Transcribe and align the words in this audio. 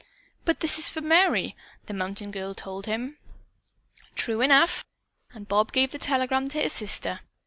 "But 0.45 0.61
this 0.61 0.79
is 0.79 0.89
for 0.89 0.99
Merry," 1.01 1.55
the 1.85 1.93
mountain 1.93 2.31
girl 2.31 2.55
told 2.55 2.87
him. 2.87 3.17
"True 4.15 4.41
enough!" 4.41 4.83
and 5.31 5.47
Bob 5.47 5.71
gave 5.71 5.91
the 5.91 5.99
telegram 5.99 6.47
to 6.47 6.59
his 6.59 6.73
sister. 6.73 7.19